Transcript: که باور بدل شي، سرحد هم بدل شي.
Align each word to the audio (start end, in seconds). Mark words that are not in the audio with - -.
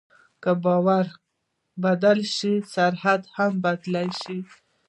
که 0.43 0.51
باور 0.63 1.05
بدل 1.83 2.19
شي، 2.35 2.53
سرحد 2.73 3.21
هم 3.35 3.51
بدل 3.65 3.95
شي. 4.21 4.37